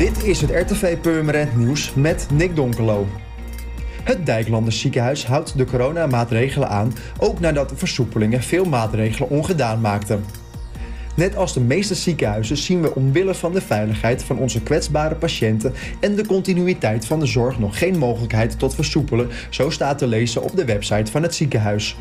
Dit 0.00 0.24
is 0.24 0.40
het 0.40 0.50
RTV 0.50 0.98
Purmerend 0.98 1.56
Nieuws 1.56 1.94
met 1.94 2.26
Nick 2.32 2.56
Donkelo. 2.56 3.06
Het 4.02 4.26
Dijklanders 4.26 4.80
ziekenhuis 4.80 5.26
houdt 5.26 5.58
de 5.58 5.64
coronamaatregelen 5.64 6.68
aan, 6.68 6.92
ook 7.18 7.40
nadat 7.40 7.72
versoepelingen 7.74 8.42
veel 8.42 8.64
maatregelen 8.64 9.28
ongedaan 9.28 9.80
maakten. 9.80 10.24
Net 11.16 11.36
als 11.36 11.54
de 11.54 11.60
meeste 11.60 11.94
ziekenhuizen 11.94 12.56
zien 12.56 12.82
we 12.82 12.94
omwille 12.94 13.34
van 13.34 13.52
de 13.52 13.60
veiligheid 13.60 14.24
van 14.24 14.38
onze 14.38 14.62
kwetsbare 14.62 15.14
patiënten 15.14 15.72
en 16.00 16.14
de 16.14 16.26
continuïteit 16.26 17.06
van 17.06 17.20
de 17.20 17.26
zorg 17.26 17.58
nog 17.58 17.78
geen 17.78 17.98
mogelijkheid 17.98 18.58
tot 18.58 18.74
versoepelen, 18.74 19.28
zo 19.50 19.70
staat 19.70 19.98
te 19.98 20.06
lezen 20.06 20.42
op 20.42 20.56
de 20.56 20.64
website 20.64 21.10
van 21.10 21.22
het 21.22 21.34
ziekenhuis. 21.34 21.96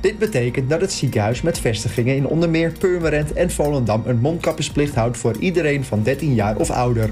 Dit 0.00 0.18
betekent 0.18 0.70
dat 0.70 0.80
het 0.80 0.92
ziekenhuis 0.92 1.42
met 1.42 1.58
vestigingen 1.58 2.16
in 2.16 2.26
onder 2.26 2.50
meer 2.50 2.72
Purmerend 2.78 3.32
en 3.32 3.50
Volendam 3.50 4.02
een 4.06 4.18
mondkapjesplicht 4.18 4.94
houdt 4.94 5.16
voor 5.16 5.36
iedereen 5.38 5.84
van 5.84 6.02
13 6.02 6.34
jaar 6.34 6.56
of 6.56 6.70
ouder. 6.70 7.10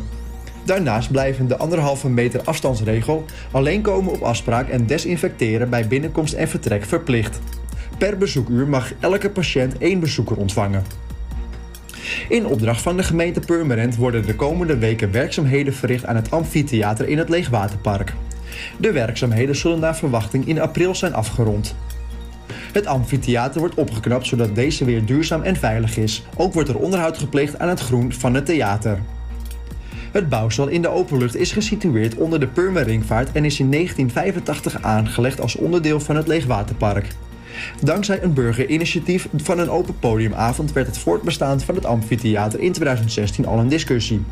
Daarnaast 0.65 1.11
blijven 1.11 1.48
de 1.48 1.56
anderhalve 1.56 2.09
meter 2.09 2.41
afstandsregel, 2.45 3.25
alleen 3.51 3.83
komen 3.83 4.12
op 4.12 4.23
afspraak 4.23 4.69
en 4.69 4.87
desinfecteren 4.87 5.70
bij 5.70 5.89
binnenkomst 5.89 6.33
en 6.33 6.48
vertrek 6.48 6.84
verplicht. 6.84 7.41
Per 7.98 8.19
bezoekuur 8.19 8.69
mag 8.69 8.92
elke 9.01 9.31
patiënt 9.31 9.78
één 9.78 10.01
bezoeker 10.01 10.37
ontvangen. 10.37 10.84
In 12.28 12.47
opdracht 12.47 12.83
van 12.83 12.97
de 12.97 13.03
gemeente 13.03 13.41
Purmerend 13.41 13.97
worden 13.97 14.27
de 14.27 14.34
komende 14.34 14.78
weken 14.78 15.11
werkzaamheden 15.11 15.75
verricht 15.75 16.06
aan 16.06 16.17
het 16.17 16.31
amfitheater 16.31 17.09
in 17.09 17.19
het 17.19 17.28
Leegwaterpark. 17.28 18.15
De 18.78 18.92
werkzaamheden 18.92 19.56
zullen 19.56 19.81
naar 19.81 19.97
verwachting 19.97 20.47
in 20.47 20.61
april 20.61 20.95
zijn 20.95 21.15
afgerond. 21.15 21.75
Het 22.74 22.87
amfitheater 22.87 23.60
wordt 23.60 23.74
opgeknapt 23.74 24.27
zodat 24.27 24.55
deze 24.55 24.84
weer 24.84 25.05
duurzaam 25.05 25.42
en 25.42 25.56
veilig 25.56 25.96
is. 25.96 26.23
Ook 26.37 26.52
wordt 26.52 26.69
er 26.69 26.78
onderhoud 26.78 27.19
gepleegd 27.19 27.59
aan 27.59 27.69
het 27.69 27.80
groen 27.80 28.12
van 28.12 28.34
het 28.34 28.47
theater. 28.47 28.98
Het 30.12 30.28
bouwstel 30.28 30.66
in 30.66 30.83
de 30.83 30.88
openlucht 30.88 31.37
is 31.37 31.52
gesitueerd 31.52 32.14
onder 32.14 32.41
de 32.41 32.47
Purmerringvaart 32.47 33.33
en 33.33 33.44
is 33.44 33.61
in 33.61 33.70
1985 33.70 34.83
aangelegd 34.83 35.41
als 35.41 35.56
onderdeel 35.56 36.00
van 36.00 36.16
het 36.16 36.27
Leegwaterpark. 36.27 37.06
Dankzij 37.83 38.22
een 38.22 38.33
burgerinitiatief 38.33 39.28
van 39.36 39.59
een 39.59 39.70
open 39.70 39.98
podiumavond 39.98 40.72
werd 40.72 40.86
het 40.86 40.98
voortbestaan 40.98 41.61
van 41.61 41.75
het 41.75 41.86
amfitheater 41.86 42.61
in 42.61 42.72
2016 42.72 43.47
al 43.47 43.59
een 43.59 43.69
discussie. 43.69 44.22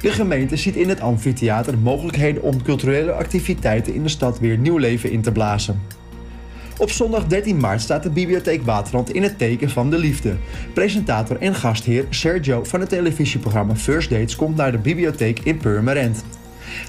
De 0.00 0.10
gemeente 0.10 0.56
ziet 0.56 0.76
in 0.76 0.88
het 0.88 1.00
amfitheater 1.00 1.78
mogelijkheden 1.78 2.42
om 2.42 2.62
culturele 2.62 3.12
activiteiten 3.12 3.94
in 3.94 4.02
de 4.02 4.08
stad 4.08 4.38
weer 4.38 4.58
nieuw 4.58 4.76
leven 4.76 5.10
in 5.10 5.22
te 5.22 5.32
blazen. 5.32 6.01
Op 6.82 6.90
zondag 6.90 7.26
13 7.26 7.56
maart 7.56 7.80
staat 7.80 8.02
de 8.02 8.10
Bibliotheek 8.10 8.62
Waterland 8.62 9.12
in 9.14 9.22
het 9.22 9.38
teken 9.38 9.70
van 9.70 9.90
de 9.90 9.98
liefde. 9.98 10.36
Presentator 10.74 11.36
en 11.40 11.54
gastheer 11.54 12.06
Sergio 12.10 12.64
van 12.64 12.80
het 12.80 12.88
televisieprogramma 12.88 13.76
First 13.76 14.10
Dates 14.10 14.36
komt 14.36 14.56
naar 14.56 14.72
de 14.72 14.78
bibliotheek 14.78 15.38
in 15.38 15.56
Purmerend. 15.56 16.24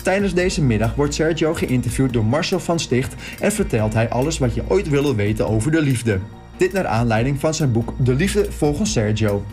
Tijdens 0.03 0.33
deze 0.33 0.61
middag 0.61 0.95
wordt 0.95 1.13
Sergio 1.13 1.53
geïnterviewd 1.53 2.13
door 2.13 2.25
Marcel 2.25 2.59
van 2.59 2.79
Sticht 2.79 3.15
en 3.39 3.51
vertelt 3.51 3.93
hij 3.93 4.09
alles 4.09 4.37
wat 4.37 4.53
je 4.55 4.63
ooit 4.67 4.89
wilde 4.89 5.15
weten 5.15 5.49
over 5.49 5.71
de 5.71 5.81
liefde. 5.81 6.19
Dit 6.57 6.73
naar 6.73 6.87
aanleiding 6.87 7.39
van 7.39 7.53
zijn 7.53 7.71
boek 7.71 7.93
De 7.97 8.13
Liefde 8.13 8.51
volgens 8.51 8.91
Sergio. 8.91 9.43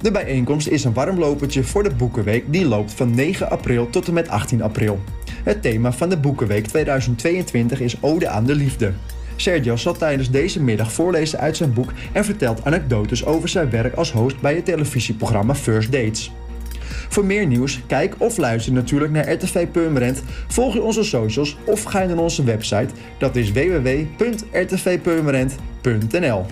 De 0.00 0.10
bijeenkomst 0.10 0.68
is 0.68 0.84
een 0.84 0.94
warmlopertje 0.94 1.64
voor 1.64 1.82
de 1.82 1.94
Boekenweek 1.94 2.52
die 2.52 2.66
loopt 2.66 2.92
van 2.92 3.14
9 3.14 3.50
april 3.50 3.90
tot 3.90 4.08
en 4.08 4.14
met 4.14 4.28
18 4.28 4.62
april. 4.62 5.00
Het 5.44 5.62
thema 5.62 5.92
van 5.92 6.08
de 6.08 6.16
Boekenweek 6.16 6.66
2022 6.66 7.80
is 7.80 8.02
Ode 8.02 8.28
aan 8.28 8.44
de 8.44 8.54
Liefde. 8.54 8.92
Sergio 9.40 9.76
zal 9.76 9.92
tijdens 9.92 10.30
deze 10.30 10.62
middag 10.62 10.92
voorlezen 10.92 11.38
uit 11.38 11.56
zijn 11.56 11.72
boek 11.72 11.92
en 12.12 12.24
vertelt 12.24 12.64
anekdotes 12.64 13.24
over 13.24 13.48
zijn 13.48 13.70
werk 13.70 13.94
als 13.94 14.12
host 14.12 14.40
bij 14.40 14.54
het 14.54 14.64
televisieprogramma 14.64 15.54
First 15.54 15.92
Dates. 15.92 16.32
Voor 17.08 17.24
meer 17.24 17.46
nieuws, 17.46 17.80
kijk 17.86 18.14
of 18.18 18.36
luister 18.36 18.72
natuurlijk 18.72 19.12
naar 19.12 19.32
RTV 19.32 19.68
Purmerend, 19.68 20.22
volg 20.48 20.74
je 20.74 20.82
onze 20.82 21.04
socials 21.04 21.56
of 21.64 21.82
ga 21.82 22.04
naar 22.04 22.18
onze 22.18 22.44
website, 22.44 22.94
dat 23.18 23.36
is 23.36 23.52
www.rtvpurmerend.nl. 23.52 26.46